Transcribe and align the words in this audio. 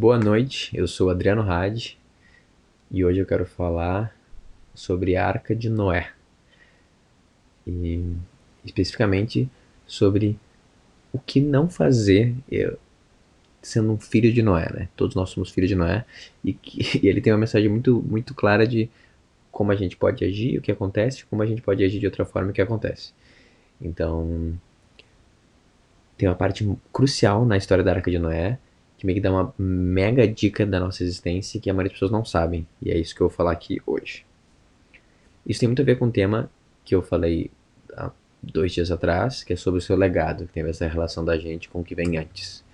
Boa 0.00 0.16
noite, 0.16 0.70
eu 0.76 0.86
sou 0.86 1.10
Adriano 1.10 1.42
Hadi 1.42 1.98
e 2.88 3.04
hoje 3.04 3.18
eu 3.18 3.26
quero 3.26 3.44
falar 3.44 4.16
sobre 4.72 5.16
a 5.16 5.26
Arca 5.26 5.56
de 5.56 5.68
Noé 5.68 6.12
e 7.66 8.14
especificamente 8.64 9.50
sobre 9.88 10.38
o 11.12 11.18
que 11.18 11.40
não 11.40 11.68
fazer 11.68 12.32
eu, 12.48 12.78
sendo 13.60 13.90
um 13.90 13.98
filho 13.98 14.32
de 14.32 14.40
Noé, 14.40 14.70
né? 14.72 14.88
Todos 14.94 15.16
nós 15.16 15.30
somos 15.30 15.50
filhos 15.50 15.68
de 15.68 15.74
Noé 15.74 16.04
e, 16.44 16.52
que, 16.52 16.78
e 17.04 17.08
ele 17.08 17.20
tem 17.20 17.32
uma 17.32 17.40
mensagem 17.40 17.68
muito 17.68 18.00
muito 18.00 18.34
clara 18.34 18.68
de 18.68 18.88
como 19.50 19.72
a 19.72 19.74
gente 19.74 19.96
pode 19.96 20.24
agir, 20.24 20.58
o 20.58 20.62
que 20.62 20.70
acontece, 20.70 21.26
como 21.26 21.42
a 21.42 21.46
gente 21.46 21.60
pode 21.60 21.82
agir 21.82 21.98
de 21.98 22.06
outra 22.06 22.24
forma, 22.24 22.50
o 22.50 22.54
que 22.54 22.62
acontece. 22.62 23.12
Então 23.80 24.56
tem 26.16 26.28
uma 26.28 26.36
parte 26.36 26.64
crucial 26.92 27.44
na 27.44 27.56
história 27.56 27.82
da 27.82 27.94
Arca 27.94 28.12
de 28.12 28.18
Noé 28.20 28.60
que 28.98 29.06
meio 29.06 29.16
que 29.16 29.22
dá 29.22 29.30
uma 29.30 29.54
mega 29.56 30.26
dica 30.26 30.66
da 30.66 30.80
nossa 30.80 31.04
existência 31.04 31.60
que 31.60 31.70
a 31.70 31.72
maioria 31.72 31.90
das 31.90 31.94
pessoas 31.94 32.10
não 32.10 32.24
sabem. 32.24 32.66
E 32.82 32.90
é 32.90 32.98
isso 32.98 33.14
que 33.14 33.20
eu 33.20 33.28
vou 33.28 33.34
falar 33.34 33.52
aqui 33.52 33.80
hoje. 33.86 34.26
Isso 35.46 35.60
tem 35.60 35.68
muito 35.68 35.80
a 35.80 35.84
ver 35.84 35.96
com 35.96 36.06
o 36.06 36.10
tema 36.10 36.50
que 36.84 36.94
eu 36.96 37.00
falei 37.00 37.48
há 37.96 38.10
dois 38.42 38.72
dias 38.72 38.90
atrás, 38.90 39.44
que 39.44 39.52
é 39.52 39.56
sobre 39.56 39.78
o 39.78 39.80
seu 39.80 39.96
legado, 39.96 40.46
que 40.46 40.52
tem 40.52 40.64
essa 40.64 40.86
relação 40.88 41.24
da 41.24 41.38
gente 41.38 41.68
com 41.68 41.80
o 41.80 41.84
que 41.84 41.94
vem 41.94 42.18
antes. 42.18 42.64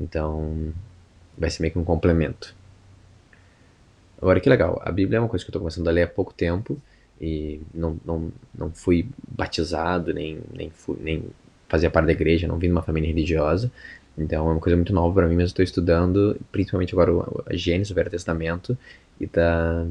Então, 0.00 0.72
vai 1.36 1.50
ser 1.50 1.62
meio 1.62 1.72
que 1.72 1.78
um 1.80 1.84
complemento. 1.84 2.54
Agora, 4.22 4.38
que 4.38 4.48
legal, 4.48 4.80
a 4.84 4.92
Bíblia 4.92 5.16
é 5.16 5.20
uma 5.20 5.28
coisa 5.28 5.44
que 5.44 5.48
eu 5.48 5.52
estou 5.52 5.62
começando 5.62 5.88
a 5.88 5.90
ler 5.90 6.02
há 6.02 6.08
pouco 6.08 6.32
tempo 6.32 6.80
e 7.20 7.60
não, 7.74 7.98
não, 8.04 8.32
não 8.56 8.70
fui 8.70 9.08
batizado, 9.28 10.14
nem, 10.14 10.40
nem, 10.54 10.70
fui, 10.70 10.96
nem 11.00 11.24
fazia 11.68 11.90
parte 11.90 12.06
da 12.06 12.12
igreja, 12.12 12.46
não 12.46 12.58
vim 12.58 12.68
de 12.68 12.72
uma 12.72 12.82
família 12.82 13.08
religiosa, 13.08 13.70
então 14.20 14.48
é 14.48 14.52
uma 14.52 14.60
coisa 14.60 14.76
muito 14.76 14.92
nova 14.92 15.14
para 15.14 15.28
mim, 15.28 15.36
mas 15.36 15.46
estou 15.46 15.64
estudando, 15.64 16.38
principalmente 16.52 16.94
agora 16.94 17.12
a 17.46 17.56
Gênesis, 17.56 17.90
o 17.90 17.94
Velho 17.94 18.10
Testamento, 18.10 18.76
e 19.18 19.26
tá, 19.26 19.86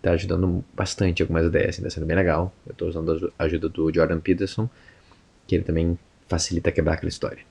tá 0.00 0.12
ajudando 0.12 0.64
bastante 0.74 1.22
algumas 1.22 1.46
ideias, 1.46 1.70
assim, 1.70 1.82
tá 1.82 1.90
sendo 1.90 2.06
bem 2.06 2.16
legal. 2.16 2.52
Eu 2.66 2.72
estou 2.72 2.88
usando 2.88 3.32
a 3.38 3.44
ajuda 3.44 3.68
do 3.68 3.92
Jordan 3.94 4.20
Peterson, 4.20 4.68
que 5.46 5.54
ele 5.54 5.64
também 5.64 5.98
facilita 6.28 6.72
quebrar 6.72 6.94
aquela 6.94 7.08
história. 7.08 7.44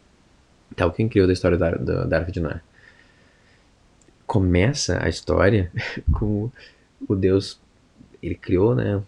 Então, 0.71 0.89
quem 0.89 1.07
criou 1.07 1.27
da 1.27 1.33
história 1.33 1.57
da, 1.57 1.71
da, 1.71 2.05
da 2.05 2.17
Arca 2.17 2.31
de 2.31 2.39
Noé? 2.39 2.61
Começa 4.25 5.03
a 5.03 5.09
história 5.09 5.71
com 6.11 6.49
o 7.07 7.15
Deus, 7.15 7.59
ele 8.21 8.35
criou, 8.35 8.75
né, 8.75 9.01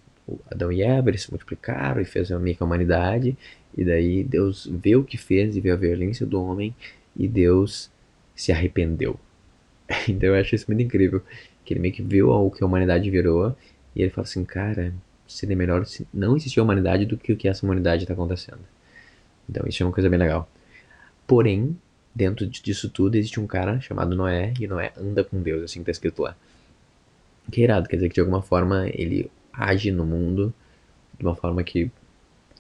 Adão 0.49 0.71
e 0.71 0.81
Eva, 0.81 1.09
eles 1.09 1.23
se 1.23 1.31
multiplicaram 1.31 2.01
e 2.01 2.05
fez 2.05 2.29
meio 2.31 2.55
que 2.55 2.63
a 2.63 2.65
humanidade, 2.65 3.37
e 3.77 3.83
daí 3.83 4.23
Deus 4.23 4.67
vê 4.71 4.95
o 4.95 5.03
que 5.03 5.17
fez 5.17 5.55
e 5.55 5.61
vê 5.61 5.71
a 5.71 5.75
violência 5.75 6.25
do 6.25 6.41
homem 6.41 6.75
e 7.15 7.27
Deus 7.27 7.91
se 8.35 8.51
arrependeu. 8.51 9.19
Então 10.07 10.29
eu 10.29 10.35
acho 10.35 10.55
isso 10.55 10.65
muito 10.67 10.81
incrível. 10.81 11.21
Que 11.65 11.73
ele 11.73 11.79
meio 11.79 11.93
que 11.93 12.01
viu 12.01 12.29
o 12.29 12.51
que 12.51 12.63
a 12.63 12.67
humanidade 12.67 13.09
virou 13.09 13.55
e 13.95 14.01
ele 14.01 14.09
fala 14.09 14.25
assim, 14.25 14.43
cara, 14.43 14.93
seria 15.27 15.55
melhor 15.55 15.85
se 15.85 16.07
não 16.13 16.35
existir 16.35 16.59
a 16.59 16.63
humanidade 16.63 17.05
do 17.05 17.17
que 17.17 17.31
o 17.31 17.37
que 17.37 17.47
essa 17.47 17.65
humanidade 17.65 18.03
está 18.03 18.13
acontecendo. 18.13 18.59
Então 19.49 19.65
isso 19.67 19.81
é 19.81 19.85
uma 19.85 19.91
coisa 19.91 20.09
bem 20.09 20.19
legal. 20.19 20.49
Porém, 21.27 21.77
dentro 22.13 22.45
disso 22.45 22.89
tudo 22.89 23.15
existe 23.15 23.39
um 23.39 23.47
cara 23.47 23.79
chamado 23.81 24.15
Noé 24.15 24.53
e 24.59 24.67
Noé 24.67 24.91
anda 24.97 25.23
com 25.23 25.41
Deus, 25.41 25.63
assim 25.63 25.79
que 25.79 25.89
está 25.89 25.91
escrito 25.91 26.21
lá. 26.21 26.35
Que 27.51 27.61
irado, 27.61 27.87
quer 27.87 27.97
dizer 27.97 28.09
que 28.09 28.15
de 28.15 28.21
alguma 28.21 28.41
forma 28.41 28.87
ele 28.89 29.29
age 29.51 29.91
no 29.91 30.05
mundo 30.05 30.53
de 31.17 31.25
uma 31.25 31.35
forma 31.35 31.63
que 31.63 31.91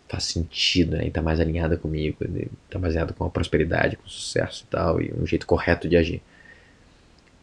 faz 0.07 0.25
sentido, 0.25 0.97
né? 0.97 1.07
E 1.07 1.11
tá 1.11 1.21
mais 1.21 1.39
alinhada 1.39 1.77
comigo, 1.77 2.17
tá 2.69 2.77
mais 2.77 2.93
alinhado 2.93 3.13
com 3.13 3.25
a 3.25 3.29
prosperidade, 3.29 3.95
com 3.97 4.05
o 4.05 4.09
sucesso 4.09 4.63
e 4.67 4.71
tal, 4.71 5.01
e 5.01 5.13
um 5.13 5.25
jeito 5.25 5.47
correto 5.47 5.87
de 5.87 5.97
agir. 5.97 6.21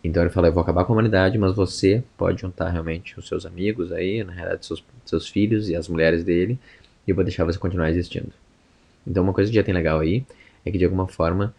Então 0.02 0.22
ele 0.22 0.30
fala, 0.30 0.48
eu 0.48 0.52
vou 0.52 0.62
acabar 0.62 0.84
com 0.84 0.92
a 0.92 0.94
humanidade, 0.94 1.36
mas 1.36 1.54
você 1.54 2.02
pode 2.16 2.40
juntar 2.40 2.70
realmente 2.70 3.18
os 3.18 3.28
seus 3.28 3.44
amigos 3.44 3.92
aí, 3.92 4.24
na 4.24 4.32
realidade 4.32 4.64
seus, 4.64 4.82
seus 5.04 5.28
filhos 5.28 5.68
e 5.68 5.76
as 5.76 5.88
mulheres 5.88 6.24
dele, 6.24 6.58
e 7.06 7.10
eu 7.10 7.14
vou 7.14 7.24
deixar 7.24 7.44
você 7.44 7.58
continuar 7.58 7.90
existindo. 7.90 8.32
Então 9.06 9.22
uma 9.22 9.32
coisa 9.32 9.50
que 9.50 9.56
já 9.56 9.62
tem 9.62 9.74
legal 9.74 10.00
aí, 10.00 10.24
é 10.64 10.70
que 10.70 10.78
de 10.78 10.84
alguma 10.84 11.06
forma, 11.06 11.54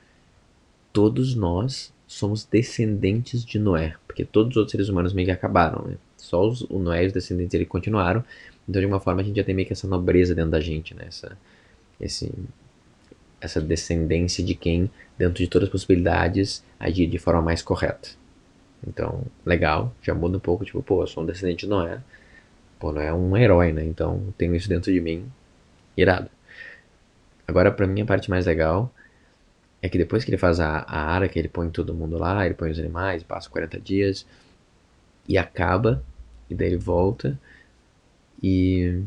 todos 0.92 1.36
nós 1.36 1.94
somos 2.08 2.44
descendentes 2.44 3.46
de 3.46 3.60
Noé, 3.60 3.96
porque 4.08 4.26
todos 4.26 4.52
os 4.52 4.58
outros 4.58 4.72
seres 4.72 4.90
humanos 4.90 5.14
meio 5.14 5.28
que 5.28 5.32
acabaram, 5.32 5.88
né? 5.88 5.96
Só 6.22 6.48
os, 6.48 6.62
o 6.62 6.80
Noé 6.80 7.04
e 7.04 7.08
os 7.08 7.14
descendentes 7.14 7.52
dele 7.52 7.66
continuaram, 7.66 8.24
então, 8.68 8.80
de 8.80 8.86
uma 8.86 9.00
forma, 9.00 9.22
a 9.22 9.24
gente 9.24 9.36
já 9.36 9.44
tem 9.44 9.56
meio 9.56 9.68
que 9.68 9.74
essa 9.74 9.88
nobreza 9.88 10.36
dentro 10.36 10.52
da 10.52 10.60
gente, 10.60 10.96
né? 10.96 11.06
Essa, 11.08 11.38
esse, 12.00 12.32
essa 13.40 13.60
descendência 13.60 14.44
de 14.44 14.56
quem, 14.56 14.90
dentro 15.18 15.44
de 15.44 15.48
todas 15.48 15.68
as 15.68 15.72
possibilidades, 15.72 16.64
agir 16.80 17.08
de 17.08 17.18
forma 17.18 17.42
mais 17.42 17.62
correta. 17.62 18.10
Então, 18.88 19.24
legal, 19.46 19.94
já 20.02 20.14
muda 20.14 20.38
um 20.38 20.40
pouco, 20.40 20.66
tipo, 20.66 20.82
pô, 20.82 21.04
eu 21.04 21.08
sou 21.08 21.24
um 21.24 21.26
descendente 21.26 21.66
de 21.66 21.70
Noé. 21.70 22.02
Pô, 22.80 22.92
não 22.92 23.02
é 23.02 23.14
um 23.14 23.36
herói, 23.38 23.72
né? 23.74 23.84
Então, 23.84 24.34
tenho 24.38 24.56
isso 24.56 24.70
dentro 24.70 24.92
de 24.92 25.02
mim, 25.02 25.26
irado. 25.98 26.30
Agora, 27.48 27.72
pra 27.72 27.86
mim, 27.86 28.02
a 28.02 28.06
parte 28.06 28.30
mais 28.30 28.46
legal 28.46 28.94
é 29.82 29.90
que 29.90 29.98
depois 29.98 30.24
que 30.24 30.32
ele 30.32 30.38
faz 30.38 30.60
a, 30.60 30.80
a 30.80 31.28
que 31.28 31.38
ele 31.38 31.50
põe 31.50 31.70
todo 31.70 31.94
mundo 31.94 32.18
lá, 32.18 32.46
ele 32.46 32.56
põe 32.56 32.72
os 32.72 32.80
animais, 32.80 33.24
passa 33.24 33.50
40 33.50 33.80
dias 33.80 34.26
e 35.28 35.38
acaba, 35.38 36.04
e 36.52 36.56
daí 36.56 36.68
ele 36.68 36.78
volta 36.78 37.40
e 38.44 39.02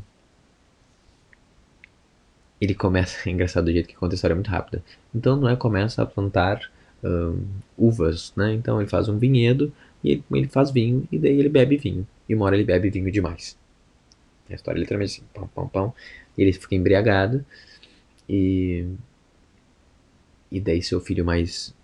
ele 2.61 2.75
começa, 2.75 3.19
é 3.29 3.33
engraçado 3.33 3.67
do 3.67 3.73
jeito 3.73 3.89
que 3.89 3.95
conta 3.95 4.15
a 4.15 4.17
história 4.17 4.33
é 4.33 4.37
muito 4.37 4.51
rápida. 4.51 4.83
Então 5.15 5.37
Noé 5.37 5.57
começa 5.57 6.03
a 6.03 6.07
plantar 6.07 6.71
um, 7.03 7.45
uvas, 7.77 8.33
né? 8.37 8.55
Então 8.55 8.81
ele 8.81 8.89
faz 8.89 9.09
um 9.09 9.19
vinhedo 9.19 9.73
e 10.03 10.13
ele, 10.13 10.25
ele, 10.33 10.49
faz 10.49 10.71
vinho 10.71 11.07
e 11.13 11.19
daí 11.19 11.39
ele 11.39 11.49
bebe 11.49 11.77
vinho. 11.77 12.07
E 12.29 12.35
uma 12.35 12.47
hora 12.47 12.57
ele 12.57 12.65
bebe 12.65 12.91
vinho 12.91 13.11
demais. 13.11 13.57
A 14.49 14.55
história 14.55 14.79
é 14.79 14.81
literalmente 14.81 15.13
assim, 15.13 15.23
pão, 15.35 15.49
pão, 15.49 15.69
pão. 15.69 15.95
E 16.37 16.43
ele 16.43 16.53
fica 16.53 16.75
embriagado 16.75 17.45
e 18.29 18.87
e 20.51 20.61
daí 20.61 20.81
seu 20.83 21.01
filho 21.01 21.25
mais 21.25 21.75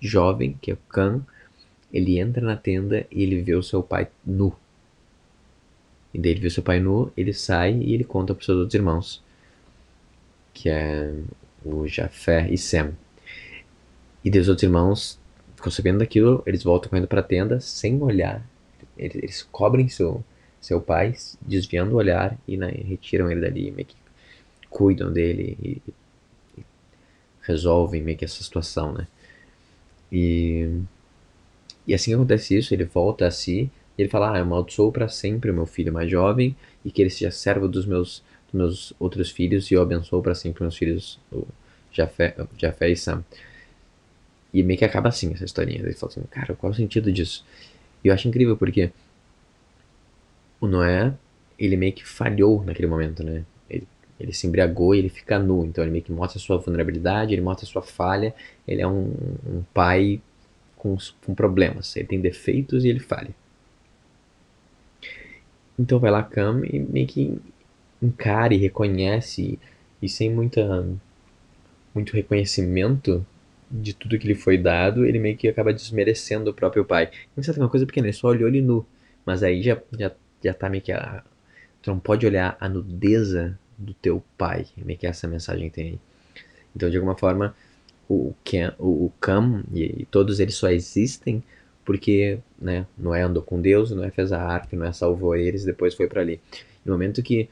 jovem, 0.00 0.56
que 0.60 0.70
é 0.70 0.74
o 0.74 0.78
Cã, 0.88 1.20
ele 1.92 2.18
entra 2.18 2.42
na 2.42 2.56
tenda 2.56 3.06
e 3.10 3.22
ele 3.22 3.42
vê 3.42 3.54
o 3.54 3.62
seu 3.62 3.82
pai 3.82 4.08
nu. 4.24 4.54
E 6.12 6.18
daí 6.18 6.32
ele 6.32 6.40
vê 6.40 6.50
seu 6.50 6.62
pai 6.62 6.80
nu, 6.80 7.12
ele 7.16 7.32
sai 7.32 7.74
e 7.74 7.94
ele 7.94 8.04
conta 8.04 8.34
para 8.34 8.44
seus 8.44 8.58
outros 8.58 8.74
irmãos, 8.74 9.22
que 10.52 10.68
é 10.68 11.14
o 11.64 11.86
Jafé 11.86 12.48
e 12.50 12.58
Sem. 12.58 12.90
E 14.24 14.30
daí 14.30 14.40
os 14.40 14.48
outros 14.48 14.64
irmãos 14.64 15.18
ficam 15.56 15.70
sabendo 15.70 15.98
daquilo, 15.98 16.42
eles 16.46 16.62
voltam 16.62 16.90
correndo 16.90 17.06
para 17.06 17.20
a 17.20 17.24
tenda 17.24 17.60
sem 17.60 18.02
olhar. 18.02 18.44
Eles, 18.98 19.16
eles, 19.16 19.42
cobrem 19.52 19.88
seu, 19.88 20.24
seu 20.60 20.80
pai, 20.80 21.14
desviando 21.40 21.92
o 21.94 21.96
olhar 21.96 22.36
e 22.46 22.56
né, 22.56 22.70
retiram 22.70 23.30
ele 23.30 23.40
dali, 23.40 23.70
meio 23.70 23.86
que 23.86 23.96
cuidam 24.68 25.12
dele 25.12 25.56
e, 25.62 25.82
e 26.58 26.64
resolvem 27.42 28.02
meio 28.02 28.18
que 28.18 28.24
essa 28.24 28.42
situação, 28.42 28.92
né? 28.92 29.06
E, 30.12 30.80
e 31.86 31.94
assim 31.94 32.10
que 32.10 32.14
acontece 32.14 32.56
isso, 32.56 32.74
ele 32.74 32.84
volta 32.84 33.26
a 33.26 33.30
si 33.30 33.70
ele 33.98 34.08
fala: 34.08 34.32
Ah, 34.32 34.38
eu 34.38 34.42
amaldiçoo 34.42 34.92
para 34.92 35.08
sempre 35.08 35.50
o 35.50 35.54
meu 35.54 35.66
filho 35.66 35.92
mais 35.92 36.10
jovem 36.10 36.56
e 36.84 36.90
que 36.90 37.02
ele 37.02 37.10
seja 37.10 37.30
servo 37.30 37.68
dos 37.68 37.86
meus, 37.86 38.22
dos 38.46 38.54
meus 38.54 38.92
outros 38.98 39.30
filhos 39.30 39.70
e 39.70 39.74
eu 39.74 39.82
abençoo 39.82 40.22
para 40.22 40.34
sempre 40.34 40.62
meus 40.62 40.76
filhos, 40.76 41.18
o 41.32 41.46
Jafé, 41.92 42.34
Jafé 42.56 42.90
e 42.90 42.96
Sam. 42.96 43.24
E 44.52 44.62
meio 44.62 44.78
que 44.78 44.84
acaba 44.84 45.08
assim 45.08 45.32
essa 45.32 45.44
historinha. 45.44 45.80
Ele 45.80 45.92
fala 45.92 46.12
assim: 46.12 46.22
Cara, 46.30 46.54
qual 46.54 46.72
o 46.72 46.74
sentido 46.74 47.12
disso? 47.12 47.44
E 48.02 48.08
eu 48.08 48.14
acho 48.14 48.28
incrível 48.28 48.56
porque 48.56 48.90
o 50.60 50.66
Noé, 50.66 51.14
ele 51.58 51.76
meio 51.76 51.92
que 51.92 52.06
falhou 52.06 52.64
naquele 52.64 52.88
momento, 52.88 53.22
né? 53.22 53.44
Ele, 53.68 53.86
ele 54.18 54.32
se 54.32 54.46
embriagou 54.46 54.94
e 54.94 54.98
ele 54.98 55.08
fica 55.08 55.38
nu. 55.38 55.64
Então 55.64 55.84
ele 55.84 55.90
meio 55.90 56.04
que 56.04 56.12
mostra 56.12 56.38
a 56.38 56.42
sua 56.42 56.58
vulnerabilidade, 56.58 57.32
ele 57.32 57.42
mostra 57.42 57.66
a 57.66 57.70
sua 57.70 57.82
falha. 57.82 58.34
Ele 58.66 58.82
é 58.82 58.86
um, 58.86 59.12
um 59.46 59.62
pai 59.74 60.20
com, 60.76 60.96
com 61.24 61.34
problemas. 61.34 61.94
Ele 61.96 62.06
tem 62.06 62.20
defeitos 62.20 62.84
e 62.84 62.88
ele 62.88 63.00
falha. 63.00 63.30
Então 65.80 65.98
vai 65.98 66.10
lá 66.10 66.22
Cam 66.22 66.62
e 66.66 66.78
meio 66.78 67.06
que 67.06 67.40
encara 68.02 68.52
e 68.52 68.58
reconhece 68.58 69.58
e 70.02 70.08
sem 70.10 70.30
muita 70.30 70.86
muito 71.94 72.12
reconhecimento 72.12 73.26
de 73.70 73.94
tudo 73.94 74.18
que 74.18 74.28
lhe 74.28 74.34
foi 74.34 74.58
dado, 74.58 75.06
ele 75.06 75.18
meio 75.18 75.36
que 75.36 75.48
acaba 75.48 75.72
desmerecendo 75.72 76.50
o 76.50 76.54
próprio 76.54 76.84
pai. 76.84 77.10
Isso 77.36 77.50
é 77.50 77.54
uma 77.56 77.68
coisa 77.68 77.86
pequena, 77.86 78.08
ele 78.08 78.12
só 78.12 78.28
olhou 78.28 78.48
ele 78.48 78.60
nu, 78.60 78.84
mas 79.24 79.42
aí 79.42 79.62
já, 79.62 79.80
já, 79.98 80.12
já 80.44 80.52
tá 80.52 80.68
meio 80.68 80.82
que 80.82 80.92
a, 80.92 81.22
tu 81.80 81.90
não 81.90 81.98
pode 81.98 82.26
olhar 82.26 82.56
a 82.60 82.68
nudeza 82.68 83.58
do 83.78 83.94
teu 83.94 84.22
pai, 84.36 84.66
meio 84.76 84.98
que 84.98 85.06
essa 85.06 85.26
mensagem 85.26 85.70
tem 85.70 85.86
aí. 85.88 85.98
Então 86.76 86.90
de 86.90 86.96
alguma 86.96 87.16
forma 87.16 87.54
o, 88.08 88.34
o, 88.78 89.06
o 89.06 89.12
Cam 89.18 89.64
e, 89.72 90.02
e 90.02 90.06
todos 90.10 90.40
eles 90.40 90.54
só 90.54 90.68
existem 90.68 91.42
porque 91.90 92.38
né, 92.56 92.86
Noé 92.96 93.22
andou 93.22 93.42
com 93.42 93.60
Deus, 93.60 93.90
Noé 93.90 94.12
fez 94.12 94.30
a 94.30 94.40
arca, 94.40 94.76
Noé 94.76 94.92
salvou 94.92 95.34
eles, 95.34 95.64
depois 95.64 95.92
foi 95.92 96.06
para 96.06 96.20
ali. 96.20 96.40
No 96.84 96.92
momento 96.92 97.20
que 97.20 97.48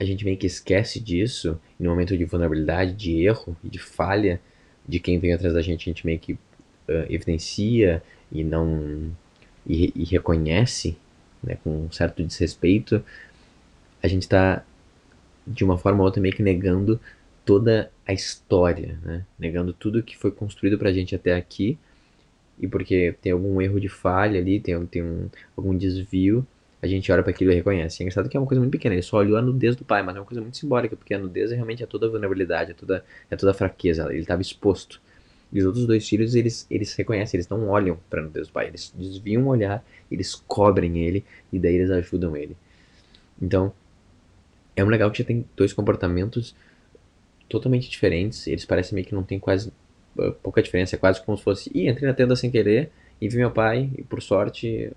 a 0.00 0.04
gente 0.06 0.24
meio 0.24 0.38
que 0.38 0.46
esquece 0.46 0.98
disso, 0.98 1.60
no 1.78 1.90
momento 1.90 2.16
de 2.16 2.24
vulnerabilidade, 2.24 2.94
de 2.94 3.22
erro 3.22 3.54
e 3.62 3.68
de 3.68 3.78
falha 3.78 4.40
de 4.88 4.98
quem 4.98 5.18
vem 5.18 5.34
atrás 5.34 5.52
da 5.52 5.60
gente, 5.60 5.82
a 5.82 5.92
gente 5.92 6.06
meio 6.06 6.18
que 6.18 6.32
uh, 6.32 6.38
evidencia 7.10 8.02
e 8.32 8.42
não 8.42 9.14
e, 9.66 9.92
e 9.94 10.04
reconhece, 10.04 10.96
né, 11.42 11.58
com 11.62 11.84
um 11.84 11.92
certo 11.92 12.24
desrespeito, 12.24 13.04
a 14.02 14.08
gente 14.08 14.22
está 14.22 14.64
de 15.46 15.62
uma 15.62 15.76
forma 15.76 15.98
ou 15.98 16.06
outra 16.06 16.22
meio 16.22 16.34
que 16.34 16.42
negando 16.42 16.98
toda 17.44 17.92
a 18.06 18.14
história, 18.14 18.98
né? 19.02 19.26
negando 19.38 19.74
tudo 19.74 20.02
que 20.02 20.16
foi 20.16 20.30
construído 20.30 20.78
para 20.78 20.88
a 20.88 20.92
gente 20.94 21.14
até 21.14 21.34
aqui 21.34 21.78
e 22.62 22.68
porque 22.68 23.16
tem 23.20 23.32
algum 23.32 23.60
erro 23.60 23.80
de 23.80 23.88
falha 23.88 24.40
ali, 24.40 24.60
tem, 24.60 24.86
tem 24.86 25.02
um, 25.02 25.28
algum 25.56 25.76
desvio, 25.76 26.46
a 26.80 26.86
gente 26.86 27.10
olha 27.10 27.22
para 27.22 27.32
aquilo 27.32 27.50
e 27.50 27.54
reconhece. 27.56 28.00
É 28.00 28.04
engraçado 28.04 28.28
que 28.28 28.36
é 28.36 28.40
uma 28.40 28.46
coisa 28.46 28.60
muito 28.60 28.70
pequena, 28.70 28.94
ele 28.94 29.02
só 29.02 29.18
olhou 29.18 29.36
a 29.36 29.42
nudez 29.42 29.74
do 29.74 29.84
pai, 29.84 30.02
mas 30.04 30.14
é 30.14 30.20
uma 30.20 30.24
coisa 30.24 30.40
muito 30.40 30.56
simbólica, 30.56 30.96
porque 30.96 31.12
a 31.12 31.18
nudez 31.18 31.50
é 31.50 31.56
realmente 31.56 31.82
é 31.82 31.86
toda 31.86 32.06
a 32.06 32.08
vulnerabilidade, 32.08 32.70
é 32.70 32.74
toda, 32.74 33.04
é 33.28 33.34
toda 33.34 33.50
a 33.50 33.54
fraqueza, 33.54 34.06
ele 34.10 34.20
estava 34.20 34.40
exposto. 34.40 35.00
E 35.52 35.58
os 35.58 35.66
outros 35.66 35.86
dois 35.86 36.08
filhos, 36.08 36.36
eles, 36.36 36.66
eles 36.70 36.94
reconhecem, 36.94 37.36
eles 37.36 37.48
não 37.48 37.68
olham 37.68 37.98
para 38.08 38.20
a 38.20 38.24
nudez 38.24 38.46
do 38.46 38.52
pai, 38.52 38.68
eles 38.68 38.94
desviam 38.96 39.42
o 39.42 39.48
olhar, 39.48 39.84
eles 40.10 40.34
cobrem 40.34 40.98
ele 40.98 41.24
e 41.52 41.58
daí 41.58 41.74
eles 41.74 41.90
ajudam 41.90 42.36
ele. 42.36 42.56
Então, 43.40 43.72
é 44.76 44.84
um 44.84 44.88
legal 44.88 45.10
que 45.10 45.18
já 45.18 45.24
tem 45.24 45.44
dois 45.56 45.72
comportamentos 45.72 46.54
totalmente 47.48 47.90
diferentes, 47.90 48.46
eles 48.46 48.64
parecem 48.64 48.94
meio 48.94 49.06
que 49.06 49.14
não 49.14 49.24
tem 49.24 49.38
quase 49.38 49.72
pouca 50.42 50.62
diferença, 50.62 50.96
é 50.96 50.98
quase 50.98 51.22
como 51.22 51.36
se 51.36 51.44
fosse, 51.44 51.70
ih, 51.74 51.88
entrei 51.88 52.08
na 52.08 52.14
tenda 52.14 52.36
sem 52.36 52.50
querer 52.50 52.90
e 53.20 53.28
vi 53.28 53.36
meu 53.36 53.50
pai 53.50 53.90
e 53.96 54.02
por 54.02 54.22
sorte 54.22 54.90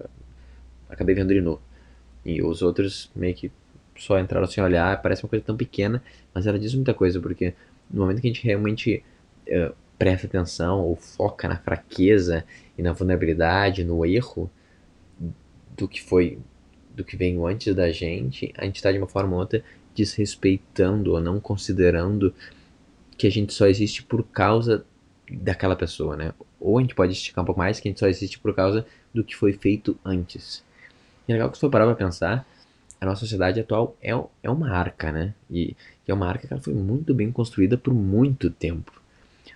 acabei 0.89 1.15
vendo 1.15 1.33
de 1.33 1.41
novo. 1.41 1.61
E 2.25 2.41
os 2.41 2.61
outros 2.61 3.11
meio 3.15 3.35
que 3.35 3.51
só 3.97 4.19
entraram 4.19 4.47
sem 4.47 4.63
olhar, 4.63 5.01
parece 5.01 5.23
uma 5.23 5.29
coisa 5.29 5.45
tão 5.45 5.55
pequena, 5.55 6.03
mas 6.33 6.47
ela 6.47 6.59
diz 6.59 6.73
muita 6.73 6.93
coisa, 6.93 7.19
porque 7.19 7.53
no 7.89 8.01
momento 8.01 8.21
que 8.21 8.27
a 8.27 8.31
gente 8.31 8.43
realmente 8.43 9.03
uh, 9.47 9.73
presta 9.97 10.27
atenção 10.27 10.81
ou 10.81 10.95
foca 10.95 11.47
na 11.47 11.57
fraqueza 11.57 12.43
e 12.77 12.81
na 12.81 12.91
vulnerabilidade, 12.91 13.83
no 13.83 14.05
erro 14.05 14.49
do 15.77 15.87
que 15.87 16.01
foi, 16.01 16.39
do 16.93 17.03
que 17.03 17.15
veio 17.15 17.45
antes 17.45 17.73
da 17.73 17.91
gente, 17.91 18.53
a 18.57 18.65
gente 18.65 18.77
está 18.77 18.91
de 18.91 18.97
uma 18.97 19.07
forma 19.07 19.33
ou 19.33 19.39
outra 19.39 19.63
desrespeitando 19.93 21.13
ou 21.13 21.21
não 21.21 21.39
considerando 21.39 22.33
que 23.17 23.27
a 23.27 23.31
gente 23.31 23.53
só 23.53 23.65
existe 23.65 24.03
por 24.03 24.23
causa 24.23 24.85
daquela 25.31 25.75
pessoa, 25.75 26.15
né? 26.15 26.33
Ou 26.59 26.77
a 26.77 26.81
gente 26.81 26.95
pode 26.95 27.13
esticar 27.13 27.43
um 27.43 27.45
pouco 27.45 27.59
mais 27.59 27.79
que 27.79 27.87
a 27.87 27.91
gente 27.91 27.99
só 27.99 28.07
existe 28.07 28.39
por 28.39 28.53
causa 28.53 28.85
do 29.13 29.23
que 29.23 29.35
foi 29.35 29.53
feito 29.53 29.97
antes. 30.03 30.63
E 31.27 31.31
é 31.31 31.35
legal 31.35 31.49
que 31.49 31.57
se 31.57 31.61
for 31.61 31.69
parar 31.69 31.85
pra 31.85 31.95
pensar, 31.95 32.47
a 32.99 33.05
nossa 33.05 33.21
sociedade 33.21 33.59
atual 33.59 33.95
é, 34.01 34.11
é 34.43 34.49
uma 34.49 34.71
arca, 34.71 35.11
né? 35.11 35.33
E, 35.49 35.75
e 36.07 36.11
é 36.11 36.13
uma 36.13 36.27
arca 36.27 36.47
que 36.47 36.53
ela 36.53 36.61
foi 36.61 36.73
muito 36.73 37.13
bem 37.13 37.31
construída 37.31 37.77
por 37.77 37.93
muito 37.93 38.49
tempo. 38.49 38.91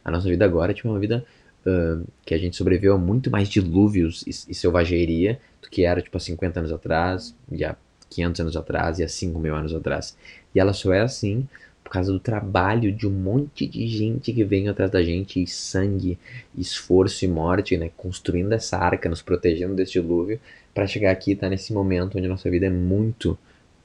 A 0.04 0.12
nossa 0.12 0.28
vida 0.28 0.46
agora 0.46 0.72
é 0.72 0.76
tipo 0.76 0.90
uma 0.90 1.00
vida 1.00 1.26
uh, 1.66 2.06
que 2.26 2.34
a 2.34 2.38
gente 2.38 2.56
sobreviveu 2.56 2.94
a 2.94 2.98
muito 2.98 3.30
mais 3.30 3.48
dilúvios 3.48 4.24
e, 4.24 4.52
e 4.52 4.56
selvageria 4.56 5.40
do 5.62 5.70
que 5.70 5.84
era 5.84 6.02
tipo 6.02 6.16
há 6.18 6.20
50 6.20 6.60
anos 6.60 6.72
atrás, 6.72 7.36
e 7.52 7.64
há 7.64 7.76
500 8.10 8.42
anos 8.42 8.58
atrás, 8.58 9.00
e 9.00 9.04
há 9.04 9.08
5 9.08 9.40
mil 9.40 9.56
anos 9.56 9.74
atrás. 9.74 10.18
E 10.54 10.60
ela 10.60 10.74
só 10.74 10.94
é 10.94 11.02
assim 11.02 11.48
por 11.90 11.94
causa 11.94 12.14
do 12.14 12.20
trabalho 12.20 12.92
de 12.92 13.08
um 13.08 13.10
monte 13.10 13.66
de 13.66 13.88
gente 13.88 14.32
que 14.32 14.44
vem 14.44 14.70
atrás 14.70 14.92
da 14.92 15.02
gente, 15.02 15.42
e 15.42 15.48
sangue, 15.48 16.20
esforço 16.56 17.26
e 17.26 17.28
morte, 17.28 17.76
né? 17.78 17.90
Construindo 17.98 18.54
essa 18.54 18.78
arca, 18.78 19.10
nos 19.10 19.24
protegendo 19.24 19.74
desse 19.74 19.94
dilúvio, 19.94 20.40
para 20.72 20.86
chegar 20.86 21.10
aqui 21.10 21.32
e 21.32 21.34
estar 21.34 21.48
tá 21.48 21.50
nesse 21.50 21.74
momento 21.74 22.16
onde 22.16 22.28
a 22.28 22.30
nossa 22.30 22.48
vida 22.48 22.68
é 22.68 22.70
muito, 22.70 23.36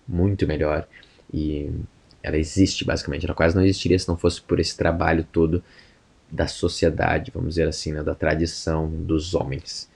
muito 0.07 0.47
melhor. 0.47 0.87
E 1.33 1.71
ela 2.23 2.37
existe, 2.37 2.85
basicamente. 2.85 3.25
Ela 3.25 3.35
quase 3.35 3.57
não 3.57 3.65
existiria 3.65 3.99
se 3.99 4.07
não 4.07 4.19
fosse 4.19 4.43
por 4.43 4.61
esse 4.61 4.77
trabalho 4.77 5.27
todo 5.33 5.65
da 6.31 6.47
sociedade, 6.47 7.31
vamos 7.35 7.55
dizer 7.55 7.69
assim, 7.69 7.91
né, 7.91 8.03
da 8.03 8.15
tradição 8.15 8.87
dos 8.87 9.35
homens. 9.35 9.89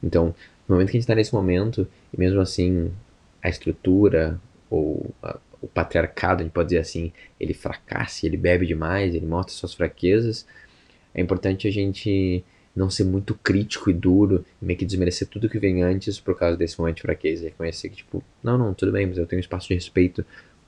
Então, 0.00 0.32
no 0.68 0.76
momento 0.76 0.92
que 0.92 0.98
a 0.98 1.00
gente 1.00 1.02
está 1.02 1.16
nesse 1.16 1.34
momento, 1.34 1.84
e 2.14 2.20
mesmo 2.20 2.40
assim 2.40 2.92
a 3.42 3.48
estrutura 3.48 4.40
ou 4.70 5.10
a, 5.20 5.36
o 5.60 5.68
patriarcado, 5.68 6.40
a 6.40 6.44
gente 6.44 6.52
pode 6.52 6.68
dizer 6.68 6.80
assim, 6.80 7.12
ele 7.38 7.54
fracassa, 7.54 8.26
ele 8.26 8.36
bebe 8.36 8.66
demais, 8.66 9.14
ele 9.14 9.26
mostra 9.26 9.54
suas 9.54 9.74
fraquezas, 9.74 10.46
é 11.14 11.20
importante 11.20 11.68
a 11.68 11.70
gente 11.70 12.44
não 12.74 12.88
ser 12.88 13.04
muito 13.04 13.34
crítico 13.34 13.90
e 13.90 13.92
duro, 13.92 14.44
e 14.60 14.64
meio 14.64 14.78
que 14.78 14.86
desmerecer 14.86 15.28
tudo 15.28 15.48
que 15.48 15.58
vem 15.58 15.82
antes 15.82 16.20
por 16.20 16.36
causa 16.36 16.56
desse 16.56 16.78
momento 16.78 16.96
de 16.96 17.02
fraqueza. 17.02 17.44
Reconhecer 17.44 17.88
que, 17.88 17.96
tipo, 17.96 18.22
não, 18.42 18.56
não, 18.56 18.72
tudo 18.72 18.92
bem, 18.92 19.06
mas 19.06 19.18
eu 19.18 19.26
tenho 19.26 19.40
espaço 19.40 19.68
de 19.68 19.74
respeito 19.74 20.24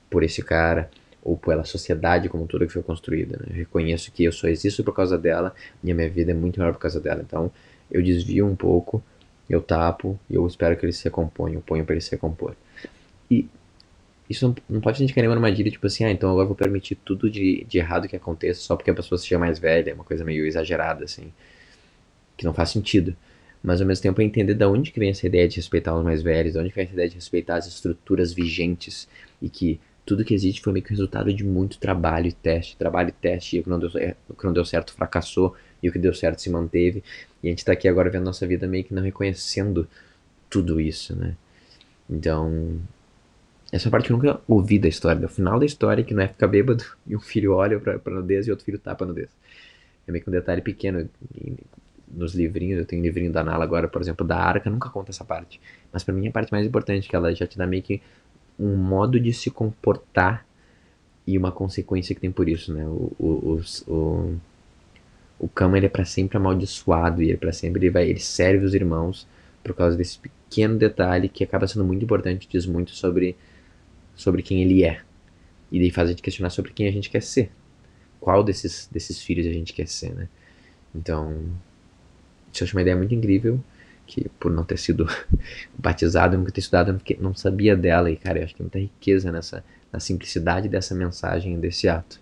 por 0.09 0.21
esse 0.21 0.43
cara, 0.43 0.91
ou 1.23 1.37
pela 1.37 1.63
sociedade 1.63 2.27
como 2.27 2.45
toda 2.45 2.67
que 2.67 2.73
foi 2.73 2.83
construída. 2.83 3.37
Né? 3.37 3.47
Eu 3.51 3.55
reconheço 3.55 4.11
que 4.11 4.25
eu 4.25 4.31
só 4.31 4.47
existo 4.47 4.83
por 4.83 4.93
causa 4.93 5.17
dela 5.17 5.55
e 5.83 5.91
a 5.91 5.95
minha 5.95 6.09
vida 6.09 6.31
é 6.31 6.33
muito 6.33 6.59
maior 6.59 6.73
por 6.73 6.79
causa 6.79 6.99
dela. 6.99 7.23
Então 7.25 7.49
eu 7.89 8.01
desvio 8.01 8.45
um 8.45 8.55
pouco, 8.55 9.01
eu 9.49 9.61
tapo 9.61 10.19
e 10.29 10.35
eu 10.35 10.45
espero 10.45 10.75
que 10.75 10.85
ele 10.85 10.91
se 10.91 11.05
recomponha, 11.05 11.55
eu 11.55 11.61
ponho 11.61 11.85
para 11.85 11.95
ele 11.95 12.01
se 12.01 12.11
recompor. 12.11 12.55
E 13.31 13.47
isso 14.29 14.55
não, 14.69 14.81
pode 14.81 15.03
indicar 15.03 15.21
nenhuma 15.21 15.35
armadilha, 15.35 15.69
tipo 15.69 15.85
assim, 15.85 16.03
ah, 16.05 16.11
então 16.11 16.29
agora 16.29 16.45
vou 16.45 16.55
permitir 16.55 16.95
tudo 16.95 17.29
de, 17.29 17.65
de 17.67 17.77
errado 17.77 18.07
que 18.07 18.15
aconteça 18.15 18.61
só 18.61 18.75
porque 18.75 18.89
a 18.89 18.93
pessoa 18.93 19.17
seja 19.17 19.37
mais 19.37 19.59
velha, 19.59 19.91
é 19.91 19.93
uma 19.93 20.03
coisa 20.03 20.23
meio 20.23 20.45
exagerada, 20.45 21.03
assim, 21.03 21.31
que 22.37 22.45
não 22.45 22.53
faz 22.53 22.69
sentido. 22.69 23.15
Mas 23.61 23.79
ao 23.79 23.87
mesmo 23.87 24.03
tempo 24.03 24.21
é 24.21 24.25
entender 24.25 24.55
de 24.55 24.65
onde 24.65 24.91
vem 24.95 25.09
essa 25.09 25.25
ideia 25.25 25.47
de 25.47 25.55
respeitar 25.57 25.95
os 25.95 26.03
mais 26.03 26.21
velhos, 26.21 26.53
de 26.53 26.59
onde 26.59 26.69
vem 26.69 26.83
essa 26.83 26.93
ideia 26.93 27.09
de 27.09 27.15
respeitar 27.15 27.55
as 27.55 27.67
estruturas 27.67 28.33
vigentes 28.33 29.07
e 29.41 29.49
que 29.49 29.79
tudo 30.05 30.25
que 30.25 30.33
existe 30.33 30.61
foi 30.61 30.73
meio 30.73 30.83
que 30.83 30.89
resultado 30.89 31.33
de 31.33 31.45
muito 31.45 31.77
trabalho 31.77 32.27
e 32.27 32.33
teste, 32.33 32.75
trabalho 32.75 33.09
e 33.09 33.11
teste, 33.13 33.57
e 33.57 33.59
o 33.61 33.63
que 33.63 33.69
não 33.69 33.79
deu, 33.79 33.89
o 34.27 34.33
que 34.33 34.45
não 34.45 34.53
deu 34.53 34.65
certo 34.65 34.93
fracassou, 34.93 35.55
e 35.81 35.89
o 35.89 35.91
que 35.91 35.99
deu 35.99 36.13
certo 36.13 36.41
se 36.41 36.49
manteve, 36.49 37.03
e 37.41 37.47
a 37.47 37.49
gente 37.49 37.63
tá 37.63 37.73
aqui 37.73 37.87
agora 37.87 38.09
vendo 38.09 38.25
nossa 38.25 38.45
vida 38.45 38.67
meio 38.67 38.83
que 38.83 38.93
não 38.93 39.01
reconhecendo 39.01 39.87
tudo 40.49 40.79
isso, 40.79 41.15
né? 41.15 41.35
Então, 42.09 42.79
essa 43.75 43.89
parte 43.89 44.11
eu 44.11 44.15
nunca 44.15 44.39
ouvi 44.47 44.77
da 44.77 44.87
história, 44.87 45.19
do 45.19 45.27
final 45.27 45.59
da 45.59 45.65
história, 45.65 46.03
que 46.03 46.13
não 46.13 46.21
é 46.21 46.27
ficar 46.27 46.47
bêbado, 46.47 46.85
e 47.07 47.15
um 47.15 47.19
filho 47.19 47.53
olha 47.53 47.79
pra, 47.79 47.97
pra 47.97 48.13
nudez 48.13 48.47
e 48.47 48.51
outro 48.51 48.63
filho 48.63 48.77
tapa 48.77 49.03
a 49.03 49.07
nudez. 49.07 49.29
É 50.07 50.11
meio 50.11 50.23
que 50.23 50.29
um 50.29 50.33
detalhe 50.33 50.61
pequeno, 50.61 51.09
nos 52.07 52.35
livrinhos, 52.35 52.79
eu 52.79 52.85
tenho 52.85 53.01
um 53.01 53.05
livrinho 53.05 53.31
da 53.31 53.43
Nala 53.43 53.63
agora, 53.63 53.87
por 53.87 53.99
exemplo, 53.99 54.25
da 54.25 54.37
Arca, 54.37 54.69
nunca 54.69 54.89
conta 54.89 55.09
essa 55.09 55.25
parte. 55.25 55.59
Mas 55.91 56.03
para 56.03 56.13
mim 56.13 56.27
é 56.27 56.29
a 56.29 56.31
parte 56.31 56.51
mais 56.51 56.67
importante, 56.67 57.09
que 57.09 57.15
ela 57.15 57.33
já 57.33 57.47
te 57.47 57.57
dá 57.57 57.65
meio 57.65 57.81
que 57.81 57.99
um 58.59 58.75
modo 58.75 59.19
de 59.19 59.33
se 59.33 59.49
comportar 59.49 60.45
e 61.25 61.35
uma 61.35 61.51
consequência 61.51 62.13
que 62.13 62.21
tem 62.21 62.31
por 62.31 62.47
isso, 62.47 62.71
né? 62.71 62.85
O, 62.85 63.11
o, 63.17 63.61
o, 63.87 63.91
o, 63.91 64.35
o 65.39 65.49
Kama 65.49 65.77
ele 65.77 65.87
é 65.87 65.89
para 65.89 66.05
sempre 66.05 66.37
amaldiçoado 66.37 67.23
e 67.23 67.25
ele 67.25 67.33
é 67.33 67.37
para 67.37 67.51
sempre 67.51 67.79
ele, 67.79 67.89
vai, 67.89 68.07
ele 68.07 68.19
serve 68.19 68.65
os 68.65 68.75
irmãos 68.75 69.27
por 69.63 69.73
causa 69.73 69.97
desse 69.97 70.19
pequeno 70.19 70.77
detalhe 70.77 71.27
que 71.27 71.43
acaba 71.43 71.65
sendo 71.65 71.85
muito 71.85 72.03
importante, 72.03 72.47
diz 72.47 72.67
muito 72.67 72.91
sobre 72.91 73.35
sobre 74.15 74.41
quem 74.41 74.61
ele 74.61 74.83
é. 74.83 75.01
E 75.71 75.79
daí 75.79 75.91
faz 75.91 76.07
a 76.07 76.11
gente 76.11 76.21
questionar 76.21 76.49
sobre 76.49 76.71
quem 76.71 76.87
a 76.87 76.91
gente 76.91 77.09
quer 77.09 77.21
ser. 77.21 77.51
Qual 78.19 78.43
desses, 78.43 78.87
desses 78.91 79.21
filhos 79.21 79.45
a 79.45 79.51
gente 79.51 79.73
quer 79.73 79.87
ser, 79.87 80.13
né? 80.13 80.29
Então, 80.95 81.31
isso 82.51 82.63
eu 82.63 82.65
acho 82.65 82.75
uma 82.75 82.81
ideia 82.81 82.95
muito 82.95 83.13
incrível 83.13 83.59
que 84.05 84.29
por 84.39 84.51
não 84.51 84.63
ter 84.63 84.77
sido 84.77 85.07
batizado, 85.77 86.37
nunca 86.37 86.51
ter 86.51 86.59
estudado, 86.59 86.91
eu 86.91 87.17
não 87.21 87.33
sabia 87.33 87.75
dela. 87.75 88.11
E, 88.11 88.15
cara, 88.15 88.39
eu 88.39 88.43
acho 88.43 88.55
que 88.55 88.61
muita 88.61 88.79
riqueza 88.79 89.31
nessa 89.31 89.63
na 89.93 89.99
simplicidade 89.99 90.67
dessa 90.67 90.95
mensagem, 90.95 91.59
desse 91.59 91.87
ato. 91.87 92.19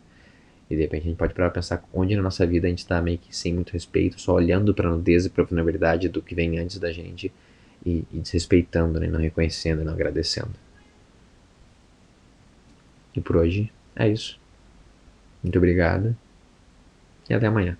E 0.69 0.75
de 0.75 0.81
repente 0.81 1.03
a 1.03 1.05
gente 1.09 1.17
pode 1.17 1.33
parar 1.33 1.49
pensar 1.49 1.83
onde 1.93 2.15
na 2.15 2.21
nossa 2.21 2.45
vida 2.45 2.67
a 2.67 2.69
gente 2.69 2.79
está 2.79 3.01
meio 3.01 3.17
que 3.17 3.35
sem 3.35 3.53
muito 3.53 3.71
respeito, 3.71 4.19
só 4.19 4.33
olhando 4.33 4.73
para 4.73 4.89
nudez 4.89 5.25
e 5.25 5.29
para 5.29 5.45
vulnerabilidade 5.45 6.09
do 6.09 6.21
que 6.21 6.35
vem 6.35 6.59
antes 6.59 6.77
da 6.79 6.91
gente 6.91 7.31
e, 7.85 8.03
e 8.11 8.19
desrespeitando, 8.19 8.99
né? 8.99 9.07
não 9.07 9.19
reconhecendo, 9.19 9.85
não 9.85 9.93
agradecendo. 9.93 10.51
E 13.15 13.21
por 13.21 13.37
hoje 13.37 13.71
é 13.95 14.07
isso. 14.07 14.39
Muito 15.43 15.57
obrigado 15.57 16.15
e 17.29 17.33
até 17.33 17.47
amanhã. 17.47 17.77